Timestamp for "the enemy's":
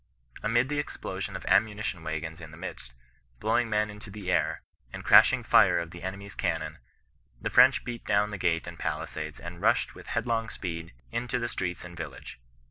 5.91-6.33